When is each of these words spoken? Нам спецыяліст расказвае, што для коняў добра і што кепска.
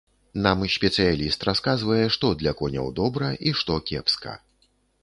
Нам 0.45 0.63
спецыяліст 0.75 1.45
расказвае, 1.49 2.01
што 2.17 2.33
для 2.41 2.57
коняў 2.63 2.91
добра 3.03 3.31
і 3.49 3.57
што 3.63 3.81
кепска. 3.93 4.33